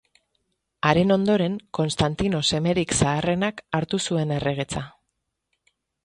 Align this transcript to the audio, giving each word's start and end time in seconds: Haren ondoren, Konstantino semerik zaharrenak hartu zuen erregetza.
Haren 0.91 1.15
ondoren, 1.15 1.57
Konstantino 1.79 2.39
semerik 2.51 2.95
zaharrenak 3.01 3.61
hartu 3.81 3.99
zuen 4.09 4.33
erregetza. 4.39 4.83